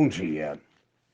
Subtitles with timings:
[0.00, 0.58] Bom dia.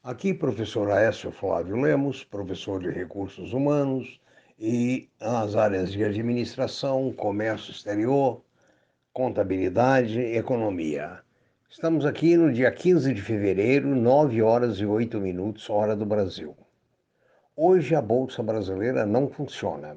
[0.01, 4.21] Aqui, professor Aécio Flávio Lemos, professor de Recursos Humanos
[4.57, 8.43] e as áreas de Administração, Comércio Exterior,
[9.13, 11.19] Contabilidade e Economia.
[11.69, 16.57] Estamos aqui no dia 15 de fevereiro, 9 horas e 8 minutos, hora do Brasil.
[17.57, 19.97] Hoje a Bolsa Brasileira não funciona.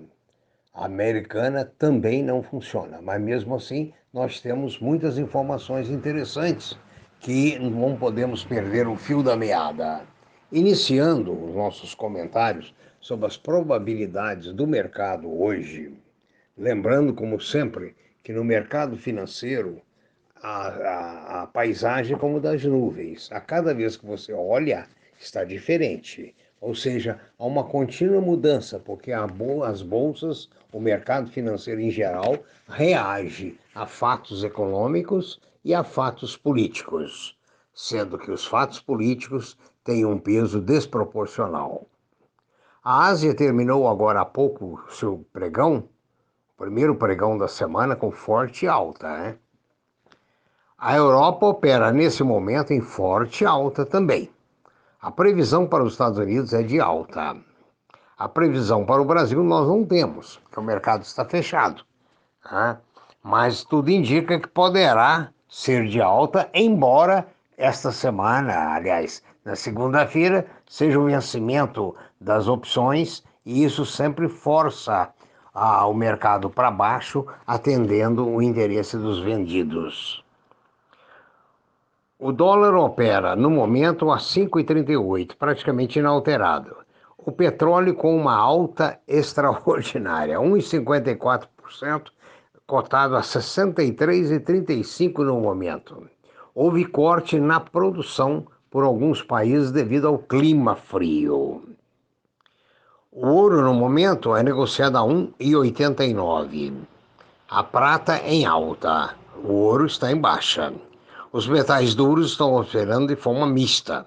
[0.74, 6.76] A americana também não funciona, mas mesmo assim nós temos muitas informações interessantes
[7.19, 10.01] que não podemos perder o fio da meada.
[10.51, 15.93] Iniciando os nossos comentários sobre as probabilidades do mercado hoje,
[16.57, 19.82] lembrando, como sempre, que no mercado financeiro
[20.42, 23.29] a, a, a paisagem é como das nuvens.
[23.31, 24.87] A cada vez que você olha,
[25.20, 26.33] está diferente.
[26.62, 32.38] Ou seja, há uma contínua mudança, porque as bolsas, o mercado financeiro em geral,
[32.68, 37.38] reage a fatos econômicos e a fatos políticos,
[37.74, 41.88] sendo que os fatos políticos têm um peso desproporcional.
[42.84, 45.88] A Ásia terminou agora há pouco seu pregão,
[46.58, 49.08] primeiro pregão da semana, com forte alta.
[49.08, 49.38] Né?
[50.78, 54.30] A Europa opera nesse momento em forte alta também.
[55.02, 57.38] A previsão para os Estados Unidos é de alta.
[58.17, 61.86] A previsão para o Brasil nós não temos, porque o mercado está fechado.
[62.52, 62.78] Né?
[63.23, 67.25] Mas tudo indica que poderá ser de alta, embora
[67.58, 75.14] esta semana, aliás, na segunda-feira, seja o vencimento das opções e isso sempre força
[75.53, 80.25] ah, o mercado para baixo, atendendo o interesse dos vendidos.
[82.22, 86.76] O dólar opera no momento a 5,38, praticamente inalterado.
[87.17, 92.11] O petróleo com uma alta extraordinária, 1,54%,
[92.67, 96.09] cotado a 63,35 no momento.
[96.54, 101.64] Houve corte na produção por alguns países devido ao clima frio.
[103.14, 106.73] O ouro no momento é negociado a 1,89.
[107.49, 109.15] A prata em alta.
[109.42, 110.73] O ouro está em baixa.
[111.32, 114.04] Os metais duros estão operando de forma mista,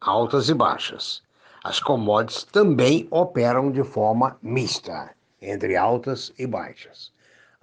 [0.00, 1.20] altas e baixas.
[1.64, 5.10] As commodities também operam de forma mista,
[5.42, 7.10] entre altas e baixas.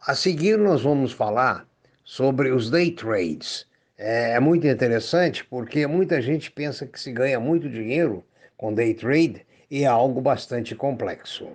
[0.06, 1.66] A seguir, nós vamos falar
[2.04, 3.66] sobre os day trades.
[3.98, 8.26] É, é muito interessante porque muita gente pensa que se ganha muito dinheiro
[8.58, 11.48] com day trade e é algo bastante complexo.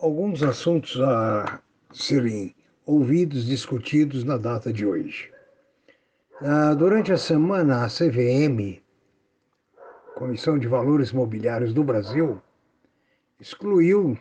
[0.00, 1.60] Alguns assuntos a
[1.92, 2.54] serem
[2.86, 5.35] ouvidos, discutidos na data de hoje.
[6.38, 8.82] Ah, durante a semana, a CVM,
[10.14, 12.42] Comissão de Valores Mobiliários do Brasil,
[13.40, 14.18] excluiu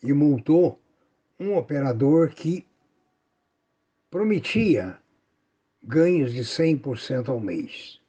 [0.00, 0.80] e multou
[1.40, 2.64] um operador que
[4.08, 4.96] prometia
[5.82, 8.00] ganhos de 100% ao mês.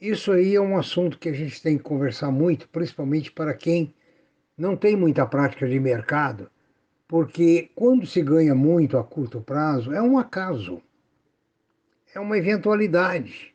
[0.00, 3.94] Isso aí é um assunto que a gente tem que conversar muito, principalmente para quem
[4.56, 6.50] não tem muita prática de mercado,
[7.06, 10.82] porque quando se ganha muito a curto prazo, é um acaso,
[12.14, 13.54] é uma eventualidade,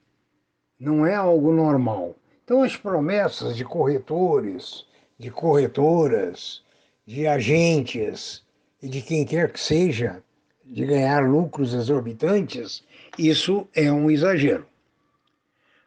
[0.80, 2.16] não é algo normal.
[2.44, 4.86] Então, as promessas de corretores,
[5.20, 6.64] de corretoras,
[7.06, 8.44] de agentes
[8.82, 10.24] e de quem quer que seja,
[10.66, 12.84] de ganhar lucros exorbitantes,
[13.18, 14.66] isso é um exagero.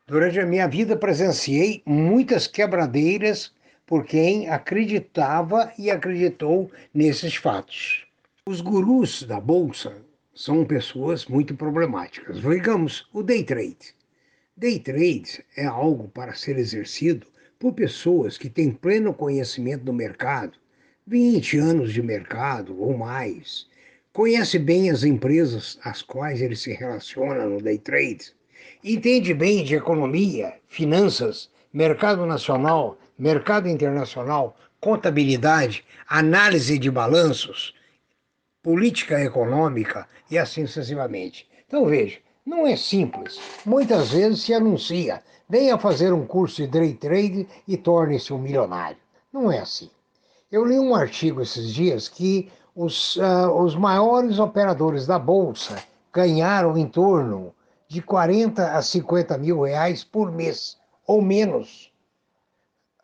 [0.06, 3.52] Durante a minha vida presenciei muitas quebradeiras
[3.86, 8.06] por quem acreditava e acreditou nesses fatos.
[8.46, 9.96] Os gurus da bolsa
[10.40, 12.40] são pessoas muito problemáticas.
[12.40, 13.94] Digamos, o day trade.
[14.56, 17.26] Day trade é algo para ser exercido
[17.58, 20.56] por pessoas que têm pleno conhecimento do mercado,
[21.06, 23.68] 20 anos de mercado ou mais,
[24.14, 28.32] conhece bem as empresas às quais ele se relaciona no day trade,
[28.82, 37.74] entende bem de economia, finanças, mercado nacional, mercado internacional, contabilidade, análise de balanços,
[38.62, 41.48] política econômica e assim sucessivamente.
[41.66, 43.38] Então veja, não é simples.
[43.64, 48.98] Muitas vezes se anuncia, venha fazer um curso de day trade e torne-se um milionário.
[49.32, 49.90] Não é assim.
[50.50, 56.76] Eu li um artigo esses dias que os, uh, os maiores operadores da Bolsa ganharam
[56.76, 57.54] em torno
[57.88, 61.89] de 40 a 50 mil reais por mês, ou menos,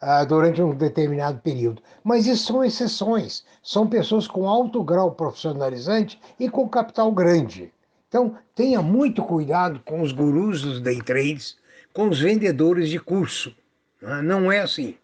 [0.02, 1.82] uh, durante um determinado período.
[2.02, 7.72] Mas isso são exceções, são pessoas com alto grau profissionalizante e com capital grande.
[8.08, 11.56] Então, tenha muito cuidado com os gurus dos day trades,
[11.92, 13.54] com os vendedores de curso.
[14.00, 14.22] Né?
[14.22, 14.94] Não é assim.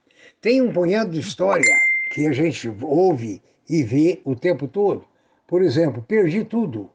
[0.41, 1.75] Tem um punhado de história
[2.15, 5.05] que a gente ouve e vê o tempo todo.
[5.47, 6.91] Por exemplo, perdi tudo.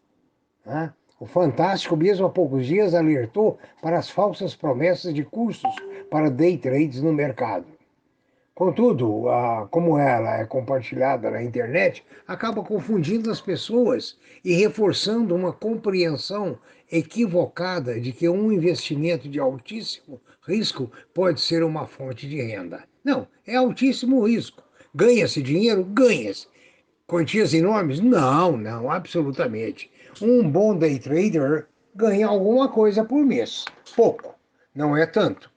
[0.66, 0.94] Né?
[1.20, 5.74] O Fantástico, mesmo há poucos dias, alertou para as falsas promessas de cursos
[6.10, 7.66] para day trades no mercado.
[8.58, 9.26] Contudo,
[9.70, 16.58] como ela é compartilhada na internet, acaba confundindo as pessoas e reforçando uma compreensão
[16.92, 22.84] equivocada de que um investimento de altíssimo risco pode ser uma fonte de renda.
[23.04, 24.64] Não, é altíssimo risco.
[24.92, 25.84] Ganha-se dinheiro?
[25.84, 26.48] Ganha-se.
[27.06, 28.00] Quantias enormes?
[28.00, 29.92] Não, não, absolutamente.
[30.20, 33.66] Um bom day trader ganha alguma coisa por mês.
[33.96, 34.34] Pouco,
[34.74, 35.56] não é tanto.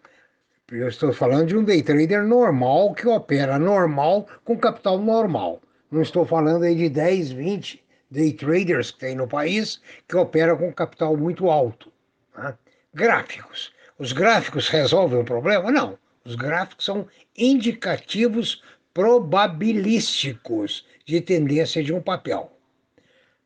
[0.70, 5.60] Eu estou falando de um day trader normal que opera normal com capital normal.
[5.90, 10.56] Não estou falando aí de 10, 20 day traders que tem no país que operam
[10.56, 11.92] com capital muito alto.
[12.38, 12.54] Né?
[12.94, 13.72] Gráficos.
[13.98, 15.72] Os gráficos resolvem o problema?
[15.72, 15.98] Não.
[16.24, 18.62] Os gráficos são indicativos
[18.94, 22.56] probabilísticos de tendência de um papel.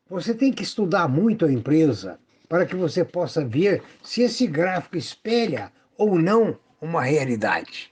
[0.07, 4.95] Você tem que estudar muito a empresa para que você possa ver se esse gráfico
[4.95, 7.91] espelha ou não uma realidade.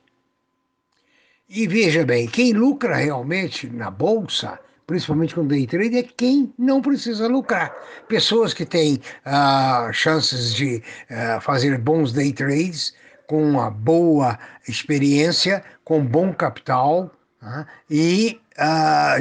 [1.56, 6.82] E veja bem, quem lucra realmente na bolsa, principalmente com day trade, é quem não
[6.82, 7.72] precisa lucrar.
[8.08, 10.82] Pessoas que têm uh, chances de
[11.12, 12.96] uh, fazer bons day trades,
[13.28, 18.40] com uma boa experiência, com bom capital uh, e,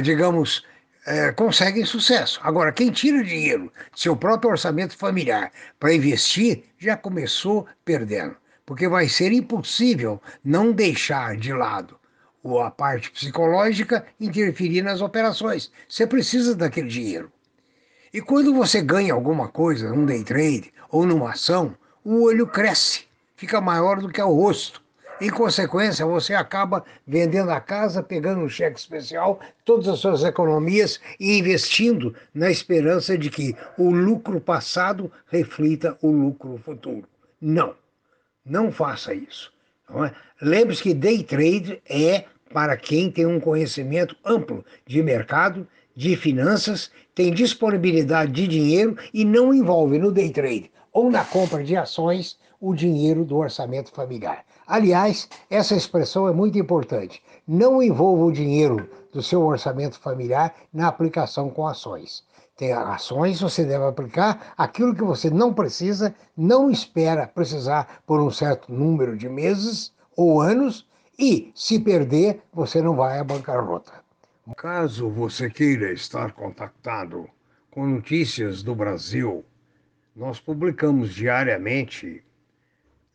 [0.01, 0.65] digamos,
[1.35, 2.39] conseguem sucesso.
[2.43, 8.87] Agora, quem tira dinheiro do seu próprio orçamento familiar para investir já começou perdendo porque
[8.87, 11.97] vai ser impossível não deixar de lado
[12.61, 15.71] a parte psicológica interferir nas operações.
[15.87, 17.31] Você precisa daquele dinheiro.
[18.13, 23.05] E quando você ganha alguma coisa, num day trade ou numa ação, o olho cresce,
[23.35, 24.83] fica maior do que o rosto.
[25.21, 30.99] Em consequência, você acaba vendendo a casa, pegando um cheque especial, todas as suas economias
[31.19, 37.07] e investindo na esperança de que o lucro passado reflita o lucro futuro.
[37.39, 37.73] Não.
[38.45, 39.51] Não faça isso.
[39.89, 40.11] É?
[40.41, 46.91] Lembre-se que day trade é para quem tem um conhecimento amplo de mercado, de finanças,
[47.15, 52.37] tem disponibilidade de dinheiro e não envolve no day trade ou na compra de ações
[52.59, 54.45] o dinheiro do orçamento familiar.
[54.65, 57.21] Aliás, essa expressão é muito importante.
[57.47, 62.23] Não envolva o dinheiro do seu orçamento familiar na aplicação com ações
[62.55, 68.29] tem ações, você deve aplicar aquilo que você não precisa, não espera precisar por um
[68.29, 70.87] certo número de meses ou anos,
[71.17, 73.91] e se perder, você não vai à bancarrota.
[74.57, 77.27] Caso você queira estar contactado
[77.71, 79.43] com notícias do Brasil,
[80.15, 82.23] nós publicamos diariamente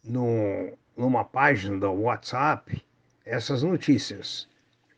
[0.02, 2.84] no, numa página do WhatsApp
[3.24, 4.48] essas notícias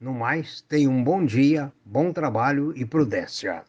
[0.00, 3.62] No mais, tenha um bom dia, bom trabalho e prudência.